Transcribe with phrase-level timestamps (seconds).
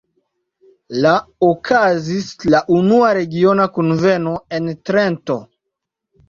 [1.03, 1.11] La
[1.47, 5.39] okazis la unua regiona kunveno en Trento.